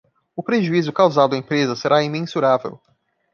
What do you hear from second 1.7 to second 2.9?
será imensurável